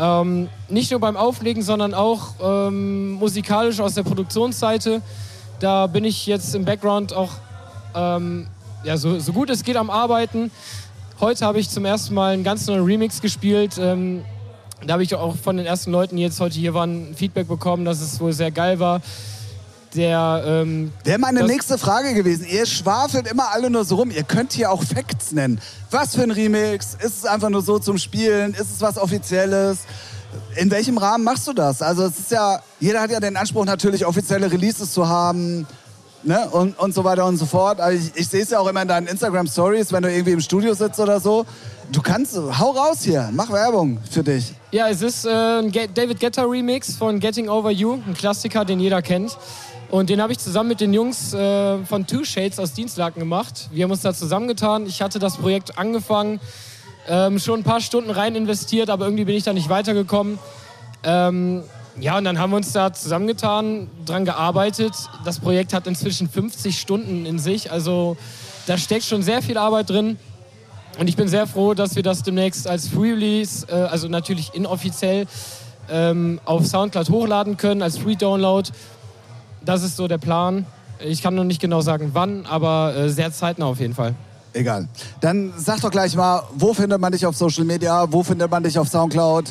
Ähm, 0.00 0.48
nicht 0.68 0.90
nur 0.90 1.00
beim 1.00 1.16
Auflegen, 1.16 1.62
sondern 1.62 1.94
auch 1.94 2.34
ähm, 2.42 3.12
musikalisch 3.12 3.80
aus 3.80 3.94
der 3.94 4.02
Produktionsseite. 4.02 5.02
Da 5.60 5.86
bin 5.86 6.04
ich 6.04 6.26
jetzt 6.26 6.54
im 6.54 6.64
Background 6.64 7.12
auch 7.12 7.30
ähm, 7.94 8.48
ja, 8.84 8.96
so, 8.96 9.18
so, 9.18 9.32
gut 9.32 9.50
es 9.50 9.62
geht 9.62 9.76
am 9.76 9.90
Arbeiten. 9.90 10.50
Heute 11.20 11.44
habe 11.44 11.60
ich 11.60 11.68
zum 11.68 11.84
ersten 11.84 12.14
Mal 12.14 12.32
einen 12.32 12.42
ganz 12.42 12.66
neuen 12.66 12.84
Remix 12.84 13.20
gespielt. 13.20 13.78
Da 14.86 14.94
habe 14.94 15.02
ich 15.02 15.14
auch 15.14 15.36
von 15.36 15.56
den 15.56 15.66
ersten 15.66 15.92
Leuten, 15.92 16.16
die 16.16 16.22
jetzt 16.22 16.40
heute 16.40 16.58
hier 16.58 16.74
waren, 16.74 17.14
Feedback 17.14 17.46
bekommen, 17.46 17.84
dass 17.84 18.00
es 18.00 18.18
wohl 18.20 18.32
sehr 18.32 18.50
geil 18.50 18.80
war. 18.80 19.00
Der, 19.94 20.42
ähm, 20.46 20.90
Wäre 21.04 21.18
meine 21.18 21.44
nächste 21.44 21.76
Frage 21.76 22.14
gewesen. 22.14 22.46
Ihr 22.46 22.64
schwafelt 22.64 23.30
immer 23.30 23.52
alle 23.52 23.68
nur 23.68 23.84
so 23.84 23.96
rum. 23.96 24.10
Ihr 24.10 24.22
könnt 24.22 24.52
hier 24.54 24.72
auch 24.72 24.82
Facts 24.82 25.32
nennen. 25.32 25.60
Was 25.90 26.16
für 26.16 26.22
ein 26.22 26.30
Remix? 26.30 26.94
Ist 26.94 27.18
es 27.18 27.24
einfach 27.26 27.50
nur 27.50 27.62
so 27.62 27.78
zum 27.78 27.98
Spielen? 27.98 28.54
Ist 28.54 28.74
es 28.74 28.80
was 28.80 28.96
Offizielles? 28.96 29.80
In 30.56 30.70
welchem 30.70 30.96
Rahmen 30.96 31.24
machst 31.24 31.46
du 31.46 31.52
das? 31.52 31.82
Also 31.82 32.04
es 32.04 32.18
ist 32.18 32.30
ja, 32.30 32.60
jeder 32.80 33.02
hat 33.02 33.10
ja 33.10 33.20
den 33.20 33.36
Anspruch 33.36 33.66
natürlich 33.66 34.06
offizielle 34.06 34.50
Releases 34.50 34.92
zu 34.92 35.06
haben. 35.06 35.66
Ne? 36.24 36.48
Und, 36.50 36.78
und 36.78 36.94
so 36.94 37.04
weiter 37.04 37.26
und 37.26 37.36
so 37.36 37.46
fort. 37.46 37.80
Also 37.80 37.98
ich, 37.98 38.20
ich 38.20 38.28
sehe 38.28 38.42
es 38.42 38.50
ja 38.50 38.58
auch 38.58 38.68
immer 38.68 38.82
in 38.82 38.88
deinen 38.88 39.06
Instagram 39.06 39.46
Stories, 39.46 39.92
wenn 39.92 40.02
du 40.02 40.12
irgendwie 40.12 40.32
im 40.32 40.40
Studio 40.40 40.74
sitzt 40.74 41.00
oder 41.00 41.18
so. 41.20 41.44
Du 41.90 42.00
kannst, 42.00 42.36
hau 42.36 42.70
raus 42.70 43.02
hier, 43.02 43.28
mach 43.32 43.50
Werbung 43.50 43.98
für 44.10 44.22
dich. 44.22 44.54
Ja, 44.70 44.88
es 44.88 45.02
ist 45.02 45.26
äh, 45.26 45.30
ein 45.30 45.72
David 45.72 46.20
Guetta 46.20 46.42
Remix 46.42 46.96
von 46.96 47.20
Getting 47.20 47.48
Over 47.48 47.70
You, 47.70 47.98
ein 48.06 48.14
Klassiker, 48.14 48.64
den 48.64 48.80
jeder 48.80 49.02
kennt. 49.02 49.36
Und 49.90 50.08
den 50.08 50.22
habe 50.22 50.32
ich 50.32 50.38
zusammen 50.38 50.70
mit 50.70 50.80
den 50.80 50.94
Jungs 50.94 51.34
äh, 51.34 51.84
von 51.84 52.06
Two 52.06 52.24
Shades 52.24 52.58
aus 52.58 52.72
Dienstlaken 52.72 53.20
gemacht. 53.20 53.68
Wir 53.72 53.84
haben 53.84 53.90
uns 53.90 54.00
da 54.00 54.14
zusammengetan. 54.14 54.86
Ich 54.86 55.02
hatte 55.02 55.18
das 55.18 55.36
Projekt 55.36 55.76
angefangen, 55.76 56.40
ähm, 57.08 57.38
schon 57.38 57.60
ein 57.60 57.62
paar 57.62 57.82
Stunden 57.82 58.10
rein 58.10 58.34
investiert, 58.34 58.88
aber 58.88 59.04
irgendwie 59.04 59.26
bin 59.26 59.36
ich 59.36 59.44
da 59.44 59.52
nicht 59.52 59.68
weitergekommen. 59.68 60.38
Ähm, 61.04 61.62
ja, 62.00 62.18
und 62.18 62.24
dann 62.24 62.38
haben 62.38 62.50
wir 62.50 62.56
uns 62.56 62.72
da 62.72 62.92
zusammengetan, 62.92 63.88
dran 64.06 64.24
gearbeitet. 64.24 64.92
Das 65.24 65.38
Projekt 65.38 65.74
hat 65.74 65.86
inzwischen 65.86 66.28
50 66.28 66.78
Stunden 66.78 67.26
in 67.26 67.38
sich, 67.38 67.70
also 67.70 68.16
da 68.66 68.78
steckt 68.78 69.04
schon 69.04 69.22
sehr 69.22 69.42
viel 69.42 69.58
Arbeit 69.58 69.90
drin. 69.90 70.18
Und 70.98 71.08
ich 71.08 71.16
bin 71.16 71.28
sehr 71.28 71.46
froh, 71.46 71.74
dass 71.74 71.96
wir 71.96 72.02
das 72.02 72.22
demnächst 72.22 72.66
als 72.66 72.88
Free 72.88 73.12
Release, 73.12 73.66
äh, 73.68 73.72
also 73.72 74.08
natürlich 74.08 74.54
inoffiziell, 74.54 75.26
ähm, 75.90 76.40
auf 76.44 76.66
Soundcloud 76.66 77.08
hochladen 77.08 77.56
können, 77.56 77.82
als 77.82 77.98
Free 77.98 78.16
Download 78.16 78.70
das 79.64 79.82
ist 79.82 79.96
so 79.96 80.08
der 80.08 80.18
Plan. 80.18 80.66
Ich 81.00 81.22
kann 81.22 81.34
noch 81.34 81.44
nicht 81.44 81.60
genau 81.60 81.80
sagen, 81.80 82.10
wann, 82.12 82.46
aber 82.46 82.94
äh, 82.96 83.08
sehr 83.08 83.32
zeitnah 83.32 83.66
auf 83.66 83.80
jeden 83.80 83.94
Fall. 83.94 84.14
Egal. 84.52 84.88
Dann 85.20 85.52
sag 85.56 85.80
doch 85.80 85.90
gleich 85.90 86.14
mal, 86.14 86.42
wo 86.54 86.74
findet 86.74 87.00
man 87.00 87.12
dich 87.12 87.24
auf 87.24 87.36
Social 87.36 87.64
Media? 87.64 88.06
Wo 88.10 88.22
findet 88.22 88.50
man 88.50 88.62
dich 88.62 88.78
auf 88.78 88.88
Soundcloud? 88.88 89.46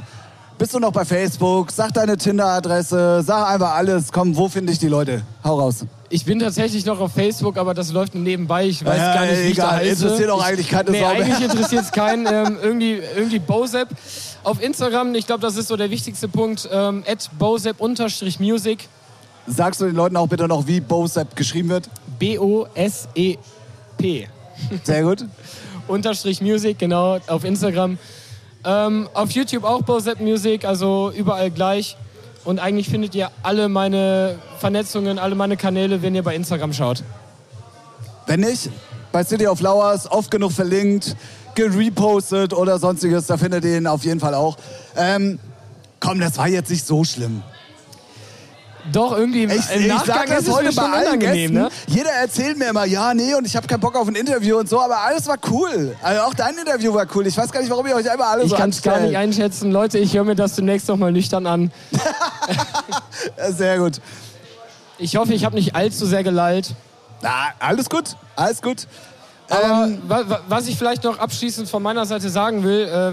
Bist 0.62 0.76
du 0.76 0.80
noch 0.80 0.92
bei 0.92 1.04
Facebook? 1.04 1.72
Sag 1.72 1.92
deine 1.96 2.16
Tinder-Adresse, 2.16 3.24
sag 3.26 3.50
einfach 3.50 3.74
alles. 3.74 4.12
Komm, 4.12 4.38
wo 4.38 4.48
finde 4.48 4.72
ich 4.72 4.78
die 4.78 4.90
Leute? 4.90 5.24
Hau 5.44 5.60
raus. 5.60 5.88
Ich 6.10 6.24
bin 6.24 6.38
tatsächlich 6.38 6.86
noch 6.86 7.00
auf 7.00 7.14
Facebook, 7.14 7.58
aber 7.58 7.74
das 7.74 7.92
läuft 7.92 8.14
nebenbei. 8.14 8.68
Ich 8.68 8.86
weiß 8.86 8.96
Ja, 8.96 9.16
gar 9.16 9.26
nicht, 9.26 9.40
wie 9.44 9.48
ich 9.48 9.56
da 9.56 9.64
egal, 9.70 9.80
heiße. 9.80 10.04
interessiert 10.04 10.30
auch 10.30 10.44
eigentlich 10.44 10.70
keine 10.70 10.92
nee, 10.92 11.00
Sau 11.00 11.08
eigentlich 11.08 11.42
interessiert 11.42 11.86
es 11.86 11.92
keinen. 11.94 12.28
Ähm, 12.28 12.60
irgendwie 12.62 13.02
irgendwie 13.16 13.40
Bozep. 13.40 13.88
Auf 14.44 14.62
Instagram, 14.62 15.16
ich 15.16 15.26
glaube, 15.26 15.42
das 15.42 15.58
ist 15.58 15.68
so 15.68 15.76
der 15.78 15.90
wichtigste 15.90 16.28
Punkt, 16.28 16.70
ähm, 16.72 17.04
at 17.08 17.28
bozep-music. 17.40 18.88
Sagst 19.48 19.82
du 19.82 19.86
den 19.86 19.96
Leuten 19.96 20.16
auch 20.16 20.28
bitte 20.28 20.48
noch, 20.48 20.68
wie 20.68 20.80
Bosep 20.80 21.36
geschrieben 21.36 21.70
wird? 21.70 21.90
B-O-S-E-P. 22.20 23.40
Sehr 24.84 25.02
gut. 25.02 25.26
Unterstrich 25.88 26.40
Music, 26.40 26.78
genau, 26.78 27.18
auf 27.26 27.46
Instagram. 27.46 27.98
Ähm, 28.64 29.10
auf 29.14 29.32
YouTube 29.32 29.64
auch 29.64 29.82
Bozep 29.82 30.20
Music, 30.20 30.66
also 30.66 31.12
überall 31.16 31.52
gleich. 31.52 31.98
Und 32.44 32.60
eigentlich 32.60 32.90
findet 32.90 33.14
ihr 33.16 33.30
alle 33.44 33.70
meine 33.70 34.40
Vernetzungen, 34.60 35.20
alle 35.20 35.36
meine 35.36 35.58
Kanäle, 35.58 36.02
wenn 36.02 36.16
ihr 36.16 36.24
bei 36.24 36.36
Instagram 36.36 36.74
schaut. 36.74 37.04
Wenn 38.26 38.42
nicht, 38.42 38.70
bei 39.12 39.24
City 39.24 39.48
of 39.48 39.60
Flowers 39.60 40.10
oft 40.10 40.32
genug 40.32 40.52
verlinkt, 40.52 41.16
gerepostet 41.56 42.54
oder 42.54 42.80
sonstiges, 42.80 43.28
da 43.28 43.38
findet 43.38 43.66
ihr 43.66 43.78
ihn 43.78 43.88
auf 43.88 44.04
jeden 44.04 44.20
Fall 44.20 44.34
auch. 44.34 44.58
Ähm, 44.96 45.40
komm, 46.00 46.20
das 46.20 46.38
war 46.38 46.48
jetzt 46.48 46.70
nicht 46.70 46.86
so 46.86 47.04
schlimm. 47.04 47.44
Doch, 48.92 49.16
irgendwie 49.18 49.44
im, 49.44 49.52
Ich, 49.52 49.70
im 49.74 49.82
ich 49.82 49.88
Nachgang 49.88 50.16
sag 50.16 50.28
das 50.28 50.40
ist 50.40 50.48
es 50.48 50.54
heute 50.56 50.72
schon 50.72 50.86
unangenehm, 50.86 51.54
ne? 51.54 51.70
Jeder 51.88 52.12
erzählt 52.12 52.58
mir 52.58 52.70
immer, 52.70 52.86
ja, 52.86 53.14
nee, 53.14 53.34
und 53.36 53.46
ich 53.46 53.56
habe 53.56 53.68
keinen 53.68 53.80
Bock 53.80 53.96
auf 53.96 54.08
ein 54.08 54.16
Interview 54.16 54.58
und 54.58 54.68
so, 54.70 54.82
aber 54.82 55.00
alles 55.00 55.28
war 55.28 55.38
cool. 55.50 55.96
Also 56.02 56.22
auch 56.24 56.34
dein 56.34 56.58
Interview 56.58 56.94
war 56.94 57.06
cool. 57.16 57.28
Ich 57.28 57.38
weiß 57.38 57.52
gar 57.52 57.62
nicht, 57.62 57.70
warum 57.70 57.86
ihr 57.88 57.96
euch 57.96 58.10
einmal 58.10 58.28
alle 58.28 58.44
Ich 58.44 58.50
so 58.50 58.56
kann 58.56 58.70
es 58.72 58.82
gar 58.82 59.00
nicht 59.00 59.16
einschätzen. 59.18 59.72
Leute, 59.72 60.00
ich 60.00 60.16
höre 60.16 60.24
mir 60.24 60.36
das 60.36 60.56
demnächst 60.56 60.88
noch 60.88 60.98
mal 60.98 61.12
nüchtern 61.12 61.46
an. 61.46 61.72
Sehr 63.50 63.78
gut. 63.80 64.02
Ich 64.98 65.16
hoffe, 65.16 65.34
ich 65.34 65.46
habe 65.46 65.56
nicht 65.56 65.76
allzu 65.76 66.06
sehr 66.06 66.24
gelallt. 66.24 66.76
Na, 67.22 67.30
alles 67.60 67.90
gut, 67.90 68.16
alles 68.36 68.62
gut. 68.62 68.88
Aber 69.50 69.86
Ähm, 69.86 70.02
wa 70.08 70.42
was 70.48 70.68
ich 70.68 70.78
vielleicht 70.78 71.04
noch 71.04 71.20
abschließend 71.20 71.68
von 71.70 71.82
meiner 71.84 72.06
Seite 72.06 72.30
sagen 72.30 72.64
will, 72.64 72.88
äh, 72.88 73.12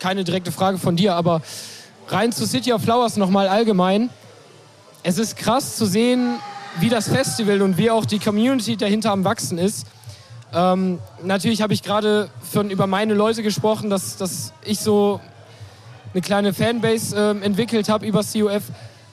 keine 0.00 0.24
direkte 0.24 0.52
Frage 0.52 0.78
von 0.78 0.96
dir, 0.96 1.14
aber 1.14 1.40
rein 2.08 2.32
zu 2.32 2.46
City 2.46 2.72
of 2.72 2.82
Flowers 2.82 3.16
nochmal 3.16 3.48
allgemein. 3.48 4.10
Es 5.04 5.18
ist 5.18 5.36
krass 5.36 5.76
zu 5.76 5.86
sehen, 5.86 6.38
wie 6.80 6.88
das 6.88 7.08
Festival 7.08 7.62
und 7.62 7.78
wie 7.78 7.90
auch 7.90 8.04
die 8.04 8.18
Community 8.18 8.76
dahinter 8.76 9.12
am 9.12 9.24
Wachsen 9.24 9.56
ist. 9.56 9.86
Ähm, 10.52 10.98
natürlich 11.22 11.62
habe 11.62 11.72
ich 11.72 11.82
gerade 11.82 12.28
über 12.68 12.86
meine 12.86 13.14
Leute 13.14 13.42
gesprochen, 13.42 13.90
dass, 13.90 14.16
dass 14.16 14.52
ich 14.64 14.80
so 14.80 15.20
eine 16.12 16.22
kleine 16.22 16.52
Fanbase 16.52 17.16
ähm, 17.16 17.42
entwickelt 17.42 17.88
habe 17.88 18.06
über 18.06 18.22
CUF. 18.22 18.64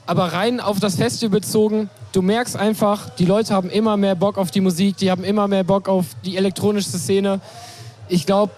Aber 0.08 0.34
rein 0.34 0.60
auf 0.60 0.80
das 0.80 0.96
Festival 0.96 1.39
bezogen, 1.39 1.89
du 2.13 2.22
merkst 2.22 2.56
einfach, 2.56 3.10
die 3.10 3.25
Leute 3.25 3.54
haben 3.54 3.70
immer 3.70 3.98
mehr 3.98 4.15
Bock 4.15 4.38
auf 4.38 4.51
die 4.51 4.62
Musik, 4.62 4.98
die 4.98 5.12
haben 5.12 5.24
immer 5.24 5.48
mehr 5.48 5.63
Bock 5.63 5.88
auf 5.88 6.06
die 6.24 6.38
elektronische 6.38 6.89
Szene. 6.89 7.42
Ich 8.08 8.25
glaube, 8.25 8.54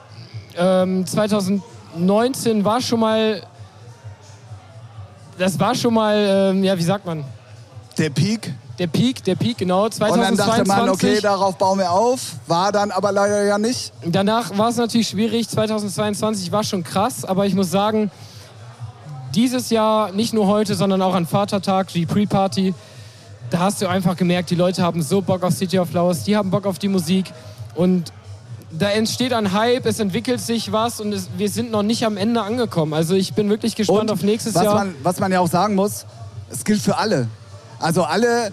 ähm, 0.57 1.05
2019 1.05 2.65
war 2.65 2.81
schon 2.81 3.00
mal, 3.00 3.41
das 5.38 5.60
war 5.60 5.75
schon 5.75 5.94
mal, 5.94 6.15
ähm, 6.17 6.63
ja, 6.63 6.77
wie 6.77 6.84
sagt 6.84 7.06
man, 7.06 7.24
der 7.98 8.10
Peak. 8.10 8.53
der 8.77 8.88
Peak, 8.88 9.24
der 9.24 9.36
Peak, 9.36 9.58
genau, 9.58 9.86
Und 9.86 10.00
dann 10.00 10.10
dachte 10.36 10.63
2022. 10.63 10.67
man, 10.67 10.89
okay, 10.89 11.20
darauf 11.22 11.58
bauen 11.58 11.79
wir 11.79 11.91
auf. 11.91 12.36
War 12.46 12.72
dann 12.72 12.91
aber 12.91 13.12
leider 13.12 13.44
ja 13.44 13.58
nicht. 13.58 13.91
Danach 14.06 14.56
war 14.58 14.70
es 14.70 14.77
natürlich 14.77 15.08
schwierig. 15.08 15.50
2022 15.50 16.51
war 16.51 16.63
schon 16.63 16.84
krass, 16.84 17.25
aber 17.25 17.46
ich 17.46 17.56
muss 17.56 17.72
sagen, 17.72 18.12
dieses 19.34 19.70
Jahr, 19.70 20.12
nicht 20.12 20.34
nur 20.34 20.48
heute, 20.48 20.75
sondern 20.75 21.01
auch 21.01 21.15
an 21.15 21.25
Vatertag, 21.25 21.88
die 21.89 22.06
Pre-Party, 22.06 22.74
da 23.50 23.60
hast 23.60 23.82
du 23.82 23.88
einfach 23.88 24.15
gemerkt, 24.15 24.50
die 24.50 24.56
Leute 24.56 24.84
haben 24.84 25.01
so 25.01 25.22
Bock 25.22 25.44
auf 25.44 25.53
City 25.53 25.79
of 25.79 25.89
Flowers, 25.89 26.24
die 26.24 26.36
haben 26.36 26.50
Bock 26.50 26.65
auf 26.65 26.79
die 26.79 26.88
Musik 26.88 27.32
und 27.75 28.12
da 28.71 28.89
entsteht 28.89 29.33
ein 29.33 29.53
Hype, 29.53 29.86
es 29.86 30.00
entwickelt 30.00 30.41
sich 30.41 30.71
was 30.71 31.00
und 31.00 31.13
es, 31.13 31.29
wir 31.38 31.50
sind 31.50 31.71
noch 31.71 31.83
nicht 31.83 32.05
am 32.05 32.17
Ende 32.17 32.41
angekommen. 32.41 32.93
Also 32.93 33.15
ich 33.15 33.33
bin 33.33 33.50
wirklich 33.50 33.75
gespannt 33.75 34.01
Und 34.01 34.12
auf 34.12 34.24
nächstes 34.24 34.55
was 34.55 34.63
Jahr. 34.63 34.75
Man, 34.75 34.95
was 35.03 35.19
man 35.19 35.31
ja 35.31 35.39
auch 35.39 35.50
sagen 35.50 35.75
muss, 35.75 36.05
es 36.50 36.65
gilt 36.65 36.81
für 36.81 36.97
alle. 36.97 37.27
Also 37.79 38.03
alle 38.03 38.51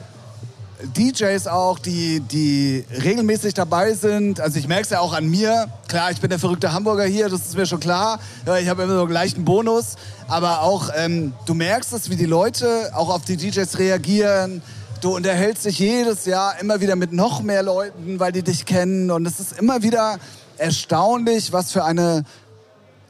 DJs 0.96 1.46
auch, 1.46 1.78
die, 1.78 2.20
die 2.20 2.84
regelmäßig 3.02 3.54
dabei 3.54 3.94
sind. 3.94 4.40
Also 4.40 4.58
ich 4.58 4.68
merke 4.68 4.82
es 4.82 4.90
ja 4.90 5.00
auch 5.00 5.12
an 5.14 5.26
mir. 5.26 5.68
Klar, 5.88 6.10
ich 6.10 6.20
bin 6.20 6.30
der 6.30 6.38
verrückte 6.38 6.72
Hamburger 6.72 7.04
hier, 7.04 7.28
das 7.28 7.40
ist 7.46 7.56
mir 7.56 7.66
schon 7.66 7.80
klar. 7.80 8.18
Ich 8.60 8.68
habe 8.68 8.82
immer 8.82 8.94
so 8.94 9.02
einen 9.02 9.12
leichten 9.12 9.44
Bonus. 9.44 9.96
Aber 10.28 10.62
auch, 10.62 10.90
ähm, 10.96 11.32
du 11.46 11.54
merkst 11.54 11.92
es, 11.92 12.10
wie 12.10 12.16
die 12.16 12.26
Leute 12.26 12.90
auch 12.94 13.08
auf 13.08 13.24
die 13.24 13.36
DJs 13.36 13.78
reagieren. 13.78 14.62
Du 15.00 15.14
unterhältst 15.14 15.66
dich 15.66 15.78
jedes 15.78 16.24
Jahr 16.24 16.58
immer 16.60 16.80
wieder 16.80 16.96
mit 16.96 17.12
noch 17.12 17.42
mehr 17.42 17.62
Leuten, 17.62 18.18
weil 18.20 18.32
die 18.32 18.42
dich 18.42 18.64
kennen. 18.64 19.10
Und 19.10 19.26
es 19.26 19.40
ist 19.40 19.58
immer 19.58 19.82
wieder 19.82 20.18
erstaunlich, 20.56 21.52
was 21.52 21.72
für 21.72 21.84
eine 21.84 22.24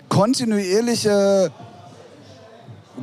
kontinuierliche 0.09 1.53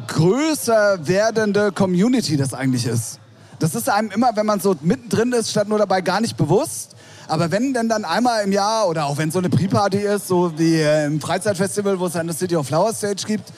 größer 0.07 1.07
werdende 1.07 1.71
Community 1.71 2.37
das 2.37 2.53
eigentlich 2.53 2.85
ist. 2.85 3.19
Das 3.59 3.75
ist 3.75 3.89
einem 3.89 4.11
immer, 4.11 4.35
wenn 4.35 4.45
man 4.45 4.59
so 4.59 4.75
mittendrin 4.81 5.31
ist, 5.33 5.51
statt 5.51 5.67
nur 5.67 5.77
dabei 5.77 6.01
gar 6.01 6.19
nicht 6.19 6.35
bewusst. 6.35 6.95
Aber 7.27 7.51
wenn 7.51 7.73
denn 7.73 7.87
dann 7.87 8.03
einmal 8.03 8.43
im 8.43 8.51
Jahr 8.51 8.87
oder 8.87 9.05
auch 9.05 9.17
wenn 9.17 9.31
so 9.31 9.39
eine 9.39 9.49
Pre-Party 9.49 9.99
ist, 9.99 10.27
so 10.27 10.57
wie 10.57 10.75
äh, 10.75 11.05
im 11.05 11.21
Freizeitfestival, 11.21 11.99
wo 11.99 12.07
es 12.07 12.15
eine 12.15 12.33
City 12.33 12.55
of 12.55 12.67
Flowers 12.67 12.97
Stage 12.97 13.23
gibt, 13.27 13.53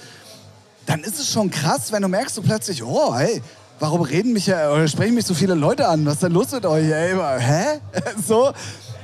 dann 0.86 1.02
ist 1.02 1.20
es 1.20 1.32
schon 1.32 1.50
krass, 1.50 1.92
wenn 1.92 2.02
du 2.02 2.08
merkst 2.08 2.36
so 2.36 2.42
plötzlich, 2.42 2.84
oh, 2.84 3.16
hey, 3.16 3.42
warum 3.84 4.02
reden 4.02 4.32
mich 4.32 4.48
ja, 4.48 4.72
oder 4.72 4.88
sprechen 4.88 5.14
mich 5.14 5.26
so 5.26 5.34
viele 5.34 5.56
Leute 5.56 5.90
an? 5.90 6.06
Was 6.06 6.14
ist 6.14 6.24
denn 6.24 6.32
los 6.32 6.54
mit 6.54 6.66
euch? 6.66 6.86
Ey, 6.90 7.16
hä? 7.40 7.80
so. 8.26 8.54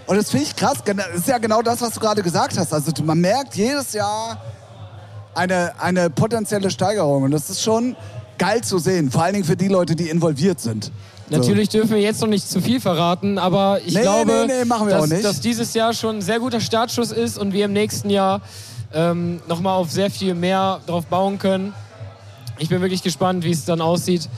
Und 0.08 0.16
das 0.16 0.32
finde 0.32 0.46
ich 0.46 0.56
krass. 0.56 0.78
Das 0.86 1.16
ist 1.16 1.28
ja 1.28 1.38
genau 1.38 1.62
das, 1.62 1.82
was 1.82 1.92
du 1.92 2.00
gerade 2.00 2.24
gesagt 2.24 2.58
hast. 2.58 2.74
Also 2.74 2.92
man 3.04 3.20
merkt 3.20 3.56
jedes 3.56 3.92
Jahr 3.92 4.42
eine, 5.36 5.74
eine 5.82 6.10
potenzielle 6.10 6.72
Steigerung. 6.72 7.24
Und 7.24 7.32
das 7.32 7.50
ist 7.50 7.62
schon 7.62 7.98
geil 8.38 8.62
zu 8.64 8.78
sehen. 8.80 9.12
Vor 9.12 9.22
allen 9.22 9.34
Dingen 9.34 9.46
für 9.46 9.58
die 9.58 9.68
Leute, 9.68 9.98
die 9.98 10.10
involviert 10.10 10.62
sind. 10.62 10.94
Natürlich 11.30 11.68
dürfen 11.68 11.92
wir 11.92 12.02
jetzt 12.02 12.22
noch 12.22 12.30
nicht 12.30 12.50
zu 12.50 12.62
viel 12.62 12.80
verraten, 12.80 13.38
aber 13.38 13.82
ich 13.86 13.94
Nee, 13.94 14.02
glaube, 14.02 14.48
nee, 14.48 14.64
nee, 14.64 14.90
dass, 14.90 15.22
dass 15.22 15.42
dieses 15.42 15.74
Jahr 15.74 15.94
schon 15.94 16.20
ein 16.20 16.22
sehr 16.22 16.40
guter 16.40 16.62
Startschuss 16.62 17.12
ist 17.12 17.38
und 17.38 17.52
wir 17.52 17.66
im 17.66 17.74
nächsten 17.74 18.10
Jahr 18.10 18.42
ähm, 18.94 19.42
nochmal 19.48 19.76
auf 19.76 19.92
sehr 19.92 20.10
viel 20.10 20.34
mehr 20.34 20.80
drauf 20.88 21.06
bauen 21.06 21.38
können. 21.38 21.74
Ich 22.58 22.70
bin 22.70 22.82
wirklich 22.82 23.04
gespannt, 23.04 23.44
wie 23.44 23.52
es 23.52 23.66
dann 23.66 23.82
aussieht. 23.82 24.30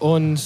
Und 0.00 0.40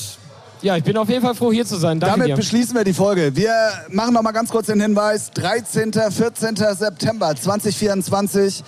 ja, 0.60 0.76
ich 0.76 0.84
bin 0.84 0.96
auf 0.96 1.08
jeden 1.08 1.22
Fall 1.22 1.34
froh, 1.34 1.52
hier 1.52 1.66
zu 1.66 1.76
sein. 1.76 2.00
Danke 2.00 2.16
Damit 2.16 2.28
dir. 2.28 2.36
beschließen 2.36 2.74
wir 2.74 2.84
die 2.84 2.94
Folge. 2.94 3.36
Wir 3.36 3.52
machen 3.90 4.14
noch 4.14 4.22
mal 4.22 4.32
ganz 4.32 4.50
kurz 4.50 4.66
den 4.66 4.80
Hinweis. 4.80 5.30
13. 5.32 5.92
14. 5.92 6.56
September 6.56 7.34
2024. 7.34 8.64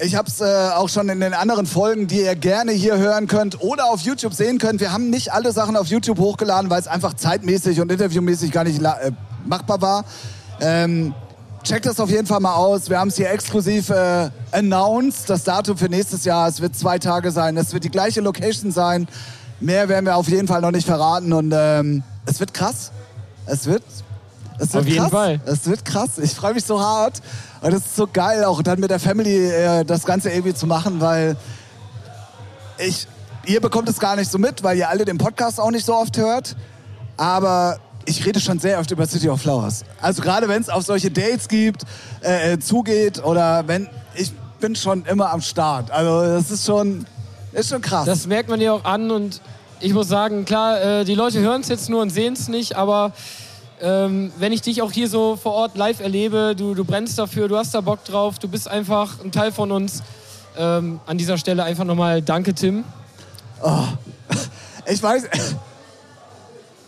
Ich 0.00 0.16
habe 0.16 0.28
es 0.28 0.40
äh, 0.40 0.70
auch 0.74 0.88
schon 0.88 1.08
in 1.08 1.20
den 1.20 1.34
anderen 1.34 1.66
Folgen, 1.66 2.08
die 2.08 2.22
ihr 2.22 2.34
gerne 2.34 2.72
hier 2.72 2.96
hören 2.98 3.28
könnt 3.28 3.60
oder 3.60 3.86
auf 3.86 4.00
YouTube 4.00 4.34
sehen 4.34 4.58
könnt. 4.58 4.80
Wir 4.80 4.92
haben 4.92 5.10
nicht 5.10 5.32
alle 5.32 5.52
Sachen 5.52 5.76
auf 5.76 5.86
YouTube 5.86 6.18
hochgeladen, 6.18 6.70
weil 6.70 6.80
es 6.80 6.88
einfach 6.88 7.14
zeitmäßig 7.14 7.80
und 7.80 7.92
interviewmäßig 7.92 8.50
gar 8.50 8.64
nicht 8.64 8.82
äh, 8.82 9.12
machbar 9.46 9.80
war. 9.80 10.04
Ähm, 10.60 11.14
checkt 11.62 11.86
das 11.86 12.00
auf 12.00 12.10
jeden 12.10 12.26
Fall 12.26 12.40
mal 12.40 12.54
aus. 12.54 12.90
Wir 12.90 12.98
haben 12.98 13.08
es 13.08 13.16
hier 13.16 13.30
exklusiv 13.30 13.90
äh, 13.90 14.30
announced, 14.50 15.28
das 15.30 15.44
Datum 15.44 15.76
für 15.76 15.88
nächstes 15.88 16.24
Jahr. 16.24 16.48
Es 16.48 16.60
wird 16.60 16.76
zwei 16.76 16.98
Tage 16.98 17.30
sein. 17.30 17.56
Es 17.56 17.72
wird 17.72 17.84
die 17.84 17.90
gleiche 17.90 18.20
Location 18.20 18.72
sein. 18.72 19.08
Mehr 19.60 19.88
werden 19.88 20.06
wir 20.06 20.16
auf 20.16 20.28
jeden 20.28 20.48
Fall 20.48 20.60
noch 20.60 20.72
nicht 20.72 20.86
verraten. 20.86 21.32
Und 21.32 21.52
ähm, 21.56 22.02
es 22.26 22.40
wird 22.40 22.52
krass. 22.52 22.90
Es 23.46 23.66
wird, 23.66 23.82
es 24.58 24.72
wird 24.72 24.84
Auf 24.84 24.88
jeden 24.88 25.00
krass. 25.00 25.10
Fall. 25.10 25.40
Es 25.46 25.66
wird 25.66 25.84
krass. 25.84 26.18
Ich 26.18 26.34
freue 26.34 26.54
mich 26.54 26.64
so 26.64 26.80
hart. 26.80 27.22
Und 27.60 27.72
es 27.72 27.86
ist 27.86 27.96
so 27.96 28.08
geil, 28.12 28.44
auch 28.44 28.62
dann 28.62 28.80
mit 28.80 28.90
der 28.90 28.98
Family 28.98 29.46
äh, 29.46 29.84
das 29.84 30.04
Ganze 30.04 30.30
irgendwie 30.30 30.54
zu 30.54 30.66
machen, 30.66 31.00
weil 31.00 31.36
ich, 32.78 33.06
ihr 33.46 33.60
bekommt 33.60 33.88
es 33.88 34.00
gar 34.00 34.16
nicht 34.16 34.30
so 34.30 34.38
mit, 34.38 34.64
weil 34.64 34.76
ihr 34.76 34.88
alle 34.88 35.04
den 35.04 35.18
Podcast 35.18 35.60
auch 35.60 35.70
nicht 35.70 35.86
so 35.86 35.94
oft 35.94 36.16
hört. 36.18 36.56
Aber 37.16 37.78
ich 38.04 38.24
rede 38.24 38.40
schon 38.40 38.58
sehr 38.58 38.78
oft 38.78 38.90
über 38.90 39.06
City 39.06 39.28
of 39.28 39.40
Flowers. 39.40 39.84
Also 40.00 40.22
gerade 40.22 40.48
wenn 40.48 40.60
es 40.60 40.68
auf 40.68 40.84
solche 40.84 41.10
Dates 41.10 41.48
gibt, 41.48 41.84
äh, 42.22 42.52
äh, 42.52 42.58
zugeht 42.58 43.24
oder 43.24 43.66
wenn, 43.66 43.88
ich 44.14 44.32
bin 44.60 44.76
schon 44.76 45.04
immer 45.06 45.30
am 45.30 45.40
Start. 45.40 45.90
Also 45.90 46.22
das 46.22 46.50
ist 46.50 46.66
schon, 46.66 47.06
ist 47.52 47.70
schon 47.70 47.82
krass. 47.82 48.06
Das 48.06 48.26
merkt 48.26 48.48
man 48.48 48.60
dir 48.60 48.74
auch 48.74 48.84
an 48.84 49.10
und 49.10 49.40
ich 49.80 49.92
muss 49.92 50.08
sagen, 50.08 50.44
klar, 50.44 50.80
äh, 50.80 51.04
die 51.04 51.14
Leute 51.14 51.40
hören 51.40 51.62
es 51.62 51.68
jetzt 51.68 51.88
nur 51.88 52.02
und 52.02 52.10
sehen 52.10 52.34
es 52.34 52.48
nicht, 52.48 52.76
aber 52.76 53.12
ähm, 53.80 54.32
wenn 54.38 54.52
ich 54.52 54.62
dich 54.62 54.80
auch 54.80 54.92
hier 54.92 55.08
so 55.08 55.36
vor 55.36 55.52
Ort 55.52 55.76
live 55.76 56.00
erlebe, 56.00 56.54
du, 56.56 56.74
du 56.74 56.84
brennst 56.84 57.18
dafür, 57.18 57.48
du 57.48 57.56
hast 57.56 57.74
da 57.74 57.80
Bock 57.80 58.04
drauf, 58.04 58.38
du 58.38 58.46
bist 58.46 58.68
einfach 58.68 59.20
ein 59.24 59.32
Teil 59.32 59.50
von 59.50 59.72
uns. 59.72 60.02
Ähm, 60.56 61.00
an 61.06 61.18
dieser 61.18 61.38
Stelle 61.38 61.64
einfach 61.64 61.84
nochmal 61.84 62.22
Danke, 62.22 62.54
Tim. 62.54 62.84
Ich 64.86 65.02
weiß. 65.02 65.28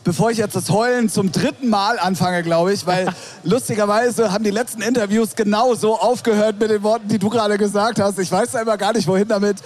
Bevor 0.05 0.31
ich 0.31 0.39
jetzt 0.39 0.55
das 0.55 0.71
Heulen 0.71 1.09
zum 1.09 1.33
dritten 1.33 1.69
Mal 1.69 1.99
anfange, 1.99 2.43
glaube 2.43 2.73
ich, 2.73 2.87
weil 2.87 3.09
lustigerweise 3.43 4.31
haben 4.31 4.45
die 4.45 4.51
letzten 4.51 4.83
Interviews 4.83 5.35
genauso 5.35 5.99
aufgehört 5.99 6.61
mit 6.61 6.71
den 6.71 6.83
Worten, 6.83 7.09
die 7.09 7.19
du 7.19 7.31
gerade 7.31 7.59
gesagt 7.59 7.99
hast. 7.99 8.19
Ich 8.19 8.31
weiß 8.31 8.53
selber 8.53 8.77
gar 8.77 8.93
nicht, 8.93 9.09
wohin 9.09 9.27
damit. 9.27 9.57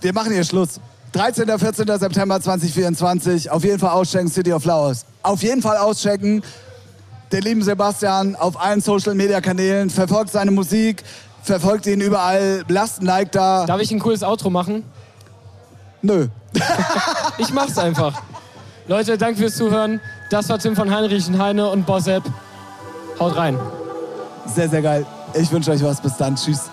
Wir 0.00 0.12
machen 0.12 0.32
hier 0.32 0.44
Schluss. 0.44 0.80
13. 1.12 1.46
14. 1.58 1.86
September 1.86 2.40
2024. 2.40 3.50
Auf 3.50 3.62
jeden 3.62 3.78
Fall 3.78 3.90
auschecken, 3.90 4.28
City 4.28 4.52
of 4.52 4.64
Flowers. 4.64 5.06
Auf 5.22 5.42
jeden 5.42 5.62
Fall 5.62 5.76
auschecken. 5.76 6.42
Den 7.30 7.42
lieben 7.42 7.62
Sebastian 7.62 8.34
auf 8.34 8.60
allen 8.60 8.80
Social 8.80 9.14
Media 9.14 9.40
Kanälen. 9.40 9.90
Verfolgt 9.90 10.32
seine 10.32 10.50
Musik. 10.50 11.04
Verfolgt 11.42 11.86
ihn 11.86 12.00
überall. 12.00 12.64
Lasst 12.68 13.00
ein 13.00 13.06
Like 13.06 13.30
da. 13.30 13.64
Darf 13.64 13.80
ich 13.80 13.92
ein 13.92 14.00
cooles 14.00 14.24
Outro 14.24 14.50
machen? 14.50 14.82
Nö. 16.02 16.28
ich 17.38 17.52
mach's 17.52 17.78
einfach. 17.78 18.20
Leute, 18.86 19.16
danke 19.16 19.38
fürs 19.38 19.56
Zuhören. 19.56 20.00
Das 20.30 20.48
war 20.48 20.58
Tim 20.58 20.76
von 20.76 20.94
Heinrich 20.94 21.26
und 21.28 21.38
Heine 21.38 21.68
und 21.70 21.86
Bossep. 21.86 22.22
Haut 23.18 23.36
rein. 23.36 23.58
Sehr, 24.46 24.68
sehr 24.68 24.82
geil. 24.82 25.06
Ich 25.34 25.50
wünsche 25.50 25.70
euch 25.70 25.82
was. 25.82 26.00
Bis 26.00 26.16
dann. 26.16 26.36
Tschüss. 26.36 26.70